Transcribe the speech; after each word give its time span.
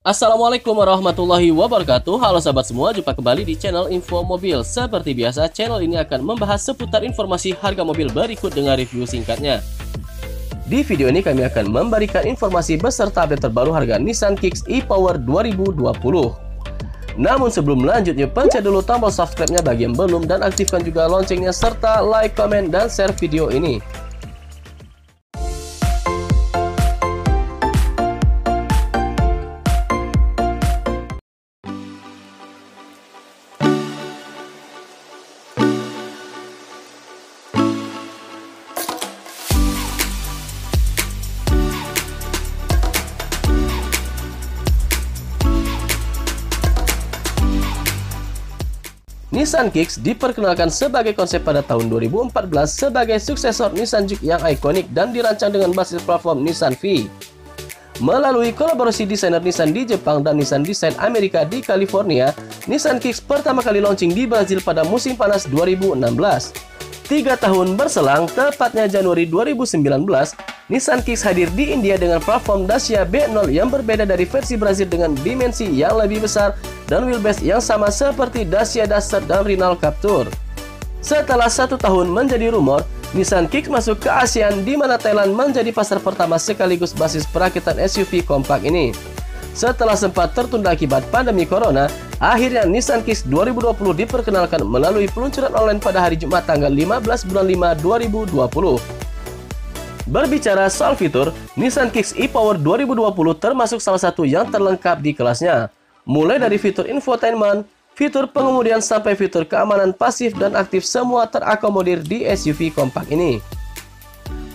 Assalamualaikum 0.00 0.72
warahmatullahi 0.72 1.52
wabarakatuh. 1.52 2.24
Halo 2.24 2.40
sahabat 2.40 2.64
semua, 2.64 2.88
jumpa 2.96 3.12
kembali 3.12 3.44
di 3.44 3.52
channel 3.52 3.92
Info 3.92 4.24
Mobil. 4.24 4.56
Seperti 4.64 5.12
biasa, 5.12 5.44
channel 5.52 5.84
ini 5.84 6.00
akan 6.00 6.24
membahas 6.24 6.64
seputar 6.64 7.04
informasi 7.04 7.52
harga 7.60 7.84
mobil 7.84 8.08
berikut 8.08 8.48
dengan 8.48 8.80
review 8.80 9.04
singkatnya. 9.04 9.60
Di 10.64 10.80
video 10.88 11.12
ini 11.12 11.20
kami 11.20 11.44
akan 11.44 11.68
memberikan 11.68 12.24
informasi 12.24 12.80
beserta 12.80 13.28
update 13.28 13.44
terbaru 13.44 13.76
harga 13.76 14.00
Nissan 14.00 14.40
Kicks 14.40 14.64
e-Power 14.72 15.20
2020 15.20 15.84
namun 17.20 17.52
sebelum 17.52 17.84
lanjutnya, 17.84 18.24
pencet 18.24 18.64
dulu 18.64 18.80
tombol 18.80 19.12
subscribe-nya 19.12 19.60
bagi 19.60 19.84
yang 19.84 19.92
belum 19.92 20.24
dan 20.24 20.40
aktifkan 20.40 20.80
juga 20.80 21.04
loncengnya 21.04 21.52
serta 21.52 22.00
like, 22.00 22.32
komen, 22.32 22.72
dan 22.72 22.88
share 22.88 23.12
video 23.12 23.52
ini. 23.52 23.82
Nissan 49.40 49.72
Kicks 49.72 49.96
diperkenalkan 49.96 50.68
sebagai 50.68 51.16
konsep 51.16 51.40
pada 51.40 51.64
tahun 51.64 51.88
2014 51.88 52.28
sebagai 52.68 53.16
suksesor 53.16 53.72
Nissan 53.72 54.04
Juke 54.04 54.20
yang 54.20 54.36
ikonik 54.44 54.92
dan 54.92 55.16
dirancang 55.16 55.48
dengan 55.48 55.72
basis 55.72 56.04
platform 56.04 56.44
Nissan 56.44 56.76
V. 56.76 57.08
Melalui 58.04 58.52
kolaborasi 58.52 59.08
desainer 59.08 59.40
Nissan 59.40 59.72
di 59.72 59.88
Jepang 59.88 60.20
dan 60.20 60.36
Nissan 60.36 60.60
Design 60.60 60.92
Amerika 61.00 61.48
di 61.48 61.64
California, 61.64 62.36
Nissan 62.68 63.00
Kicks 63.00 63.16
pertama 63.16 63.64
kali 63.64 63.80
launching 63.80 64.12
di 64.12 64.28
Brazil 64.28 64.60
pada 64.60 64.84
musim 64.84 65.16
panas 65.16 65.48
2016. 65.48 66.52
Tiga 67.08 67.32
tahun 67.40 67.80
berselang, 67.80 68.28
tepatnya 68.28 68.92
Januari 68.92 69.24
2019, 69.24 70.36
Nissan 70.70 71.02
Kicks 71.02 71.26
hadir 71.26 71.50
di 71.50 71.74
India 71.74 71.98
dengan 71.98 72.22
platform 72.22 72.62
Dacia 72.62 73.02
B0 73.02 73.50
yang 73.50 73.74
berbeda 73.74 74.06
dari 74.06 74.22
versi 74.22 74.54
Brazil 74.54 74.86
dengan 74.86 75.18
dimensi 75.18 75.66
yang 75.66 75.98
lebih 75.98 76.22
besar 76.22 76.54
dan 76.86 77.10
wheelbase 77.10 77.42
yang 77.42 77.58
sama 77.58 77.90
seperti 77.90 78.46
Dacia 78.46 78.86
Duster 78.86 79.18
dan 79.26 79.42
Renault 79.42 79.82
Captur. 79.82 80.30
Setelah 81.02 81.50
satu 81.50 81.74
tahun 81.74 82.14
menjadi 82.14 82.54
rumor, 82.54 82.86
Nissan 83.18 83.50
Kicks 83.50 83.66
masuk 83.66 84.06
ke 84.06 84.14
ASEAN 84.14 84.62
di 84.62 84.78
mana 84.78 84.94
Thailand 84.94 85.34
menjadi 85.34 85.74
pasar 85.74 85.98
pertama 85.98 86.38
sekaligus 86.38 86.94
basis 86.94 87.26
perakitan 87.26 87.74
SUV 87.74 88.22
kompak 88.22 88.62
ini. 88.62 88.94
Setelah 89.50 89.98
sempat 89.98 90.38
tertunda 90.38 90.70
akibat 90.70 91.02
pandemi 91.10 91.50
corona, 91.50 91.90
akhirnya 92.22 92.62
Nissan 92.62 93.02
Kicks 93.02 93.26
2020 93.26 94.06
diperkenalkan 94.06 94.62
melalui 94.62 95.10
peluncuran 95.10 95.50
online 95.50 95.82
pada 95.82 95.98
hari 95.98 96.14
Jumat 96.14 96.46
tanggal 96.46 96.70
15 96.70 97.26
bulan 97.26 97.74
5 97.74 98.38
2020. 98.38 98.99
Berbicara 100.08 100.70
soal 100.72 100.96
fitur, 100.96 101.34
Nissan 101.60 101.92
Kicks 101.92 102.16
e-Power 102.16 102.56
2020 102.56 103.12
termasuk 103.36 103.84
salah 103.84 104.00
satu 104.00 104.24
yang 104.24 104.48
terlengkap 104.48 105.04
di 105.04 105.12
kelasnya. 105.12 105.68
Mulai 106.08 106.40
dari 106.40 106.56
fitur 106.56 106.88
infotainment, 106.88 107.68
fitur 107.92 108.24
pengemudian 108.24 108.80
sampai 108.80 109.12
fitur 109.12 109.44
keamanan 109.44 109.92
pasif 109.92 110.32
dan 110.40 110.56
aktif 110.56 110.88
semua 110.88 111.28
terakomodir 111.28 112.00
di 112.00 112.24
SUV 112.24 112.72
kompak 112.72 113.12
ini. 113.12 113.44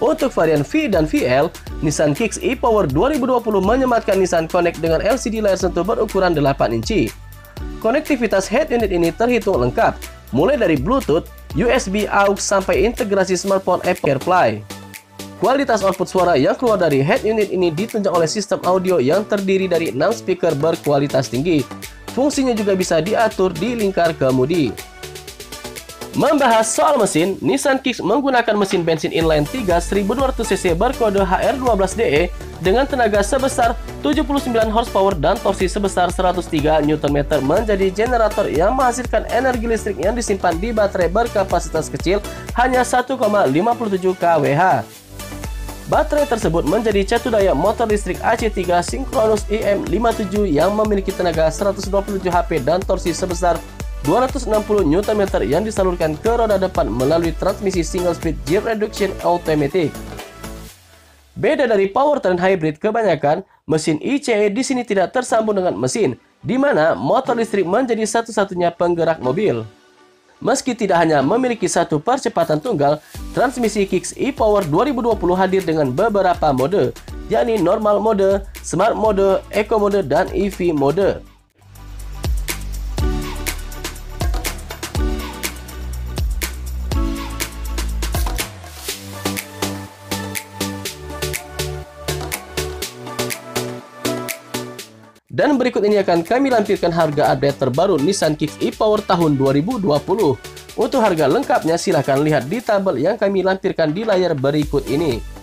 Untuk 0.00 0.32
varian 0.32 0.64
V 0.66 0.90
dan 0.90 1.04
VL, 1.04 1.52
Nissan 1.84 2.16
Kicks 2.16 2.40
e-Power 2.40 2.88
2020 2.88 3.44
menyematkan 3.60 4.16
Nissan 4.16 4.48
Connect 4.48 4.80
dengan 4.80 5.04
LCD 5.04 5.44
layar 5.44 5.60
sentuh 5.60 5.84
berukuran 5.84 6.32
8 6.32 6.72
inci. 6.72 7.12
Konektivitas 7.84 8.48
head 8.48 8.72
unit 8.72 8.88
ini 8.90 9.12
terhitung 9.12 9.60
lengkap, 9.60 9.94
mulai 10.32 10.56
dari 10.56 10.74
Bluetooth, 10.80 11.28
USB 11.54 12.10
AUX 12.10 12.42
sampai 12.42 12.82
integrasi 12.82 13.38
smartphone 13.38 13.84
Apple 13.86 14.18
CarPlay. 14.18 14.73
Kualitas 15.44 15.84
output 15.84 16.08
suara 16.08 16.40
yang 16.40 16.56
keluar 16.56 16.80
dari 16.80 17.04
head 17.04 17.20
unit 17.20 17.52
ini 17.52 17.68
ditunjang 17.68 18.16
oleh 18.16 18.24
sistem 18.24 18.64
audio 18.64 18.96
yang 18.96 19.28
terdiri 19.28 19.68
dari 19.68 19.92
6 19.92 20.24
speaker 20.24 20.56
berkualitas 20.56 21.28
tinggi. 21.28 21.60
Fungsinya 22.16 22.56
juga 22.56 22.72
bisa 22.72 22.96
diatur 23.04 23.52
di 23.52 23.76
lingkar 23.76 24.16
kemudi. 24.16 24.72
Membahas 26.16 26.72
soal 26.72 26.96
mesin, 26.96 27.36
Nissan 27.44 27.76
Kicks 27.76 28.00
menggunakan 28.00 28.56
mesin 28.56 28.88
bensin 28.88 29.12
inline 29.12 29.44
3 29.44 29.84
1200cc 29.84 30.72
berkode 30.72 31.20
HR12DE 31.20 32.32
dengan 32.64 32.88
tenaga 32.88 33.20
sebesar 33.20 33.76
79 34.00 34.48
horsepower 34.72 35.12
dan 35.12 35.36
torsi 35.44 35.68
sebesar 35.68 36.08
103 36.08 36.88
Nm 36.88 37.18
menjadi 37.44 37.92
generator 37.92 38.48
yang 38.48 38.72
menghasilkan 38.72 39.28
energi 39.28 39.68
listrik 39.68 40.00
yang 40.00 40.16
disimpan 40.16 40.56
di 40.56 40.72
baterai 40.72 41.12
berkapasitas 41.12 41.92
kecil 41.92 42.24
hanya 42.56 42.80
1,57 42.80 43.20
kWh. 44.16 45.03
Baterai 45.84 46.24
tersebut 46.24 46.64
menjadi 46.64 47.04
catu 47.04 47.28
daya 47.28 47.52
motor 47.52 47.84
listrik 47.84 48.16
AC3 48.24 48.80
Synchronous 48.80 49.44
EM57 49.52 50.48
yang 50.48 50.72
memiliki 50.72 51.12
tenaga 51.12 51.52
127 51.52 52.24
HP 52.24 52.64
dan 52.64 52.80
torsi 52.80 53.12
sebesar 53.12 53.60
260 54.08 54.48
Nm 54.80 55.22
yang 55.44 55.60
disalurkan 55.60 56.16
ke 56.16 56.32
roda 56.40 56.56
depan 56.56 56.88
melalui 56.88 57.36
transmisi 57.36 57.84
single 57.84 58.16
speed 58.16 58.32
gear 58.48 58.64
reduction 58.64 59.12
automatic. 59.28 59.92
Beda 61.36 61.68
dari 61.68 61.92
powertrain 61.92 62.40
hybrid 62.40 62.80
kebanyakan, 62.80 63.44
mesin 63.68 64.00
ICE 64.00 64.48
di 64.48 64.64
sini 64.64 64.88
tidak 64.88 65.12
tersambung 65.12 65.60
dengan 65.60 65.76
mesin, 65.76 66.16
di 66.40 66.56
mana 66.56 66.96
motor 66.96 67.36
listrik 67.36 67.68
menjadi 67.68 68.08
satu-satunya 68.08 68.72
penggerak 68.72 69.20
mobil. 69.20 69.68
Meski 70.42 70.74
tidak 70.74 71.02
hanya 71.02 71.22
memiliki 71.22 71.66
satu 71.66 71.98
percepatan 71.98 72.58
tunggal, 72.62 73.02
transmisi 73.34 73.86
Kicks 73.86 74.14
e-Power 74.18 74.66
2020 74.66 75.18
hadir 75.34 75.62
dengan 75.62 75.90
beberapa 75.90 76.50
mode, 76.50 76.90
yakni 77.26 77.58
normal 77.58 77.98
mode, 78.02 78.42
smart 78.62 78.98
mode, 78.98 79.42
eco 79.54 79.76
mode, 79.78 80.06
dan 80.06 80.30
EV 80.30 80.74
mode. 80.74 81.33
Dan 95.34 95.58
berikut 95.58 95.82
ini 95.82 95.98
akan 95.98 96.22
kami 96.22 96.46
lampirkan 96.46 96.94
harga 96.94 97.34
update 97.34 97.58
terbaru 97.58 97.98
Nissan 97.98 98.38
Kicks 98.38 98.54
e-Power 98.62 99.02
tahun 99.02 99.34
2020. 99.34 99.82
Untuk 100.78 101.00
harga 101.02 101.26
lengkapnya 101.26 101.74
silahkan 101.74 102.22
lihat 102.22 102.46
di 102.46 102.62
tabel 102.62 103.02
yang 103.02 103.18
kami 103.18 103.42
lampirkan 103.42 103.90
di 103.90 104.06
layar 104.06 104.38
berikut 104.38 104.86
ini. 104.86 105.33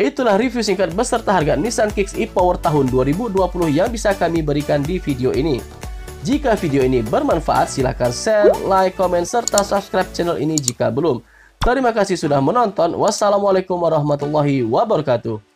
Itulah 0.00 0.40
review 0.40 0.64
singkat 0.64 0.96
beserta 0.96 1.28
harga 1.28 1.60
Nissan 1.60 1.92
Kicks 1.92 2.16
e-Power 2.16 2.56
tahun 2.56 2.88
2020 2.88 3.36
yang 3.68 3.92
bisa 3.92 4.16
kami 4.16 4.40
berikan 4.40 4.80
di 4.80 4.96
video 4.96 5.28
ini. 5.36 5.60
Jika 6.24 6.56
video 6.56 6.80
ini 6.80 7.04
bermanfaat, 7.04 7.68
silahkan 7.68 8.08
share, 8.08 8.48
like, 8.64 8.96
komen, 8.96 9.28
serta 9.28 9.60
subscribe 9.60 10.08
channel 10.16 10.40
ini 10.40 10.56
jika 10.56 10.88
belum. 10.88 11.20
Terima 11.60 11.92
kasih 11.92 12.16
sudah 12.16 12.40
menonton. 12.40 12.96
Wassalamualaikum 12.96 13.76
warahmatullahi 13.76 14.64
wabarakatuh. 14.64 15.49